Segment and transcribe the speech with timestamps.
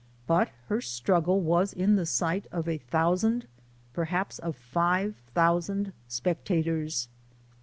[0.01, 3.45] ^ But her struggle was in the sight of a thousand,
[3.93, 7.07] perhaps of five thousand spectators.